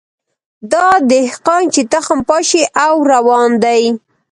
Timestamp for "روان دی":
3.11-3.81